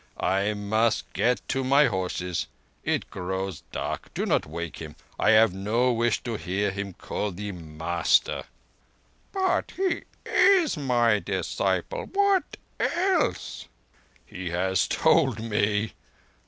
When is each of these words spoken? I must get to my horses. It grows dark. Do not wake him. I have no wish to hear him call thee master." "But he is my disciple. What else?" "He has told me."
I 0.17 0.55
must 0.55 1.13
get 1.13 1.47
to 1.49 1.63
my 1.63 1.85
horses. 1.85 2.47
It 2.83 3.11
grows 3.11 3.61
dark. 3.71 4.11
Do 4.15 4.25
not 4.25 4.47
wake 4.47 4.77
him. 4.77 4.95
I 5.19 5.29
have 5.29 5.53
no 5.53 5.93
wish 5.93 6.23
to 6.23 6.37
hear 6.37 6.71
him 6.71 6.93
call 6.93 7.29
thee 7.29 7.51
master." 7.51 8.45
"But 9.31 9.73
he 9.77 10.05
is 10.25 10.75
my 10.75 11.19
disciple. 11.19 12.05
What 12.15 12.57
else?" 12.79 13.67
"He 14.25 14.49
has 14.49 14.87
told 14.87 15.39
me." 15.39 15.93